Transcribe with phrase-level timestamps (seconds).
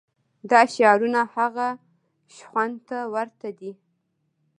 [0.49, 1.67] دا شعارونه هغه
[2.35, 3.71] شخوند ته ورته دي.